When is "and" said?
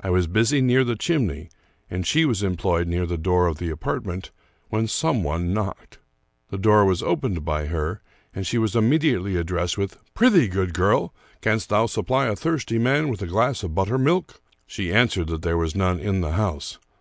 1.90-2.06, 8.32-8.46